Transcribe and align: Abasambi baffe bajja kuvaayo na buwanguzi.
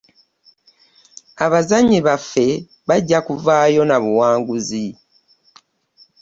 Abasambi 1.45 1.97
baffe 2.07 2.45
bajja 2.87 3.19
kuvaayo 3.27 3.81
na 3.89 3.97
buwanguzi. 4.03 4.85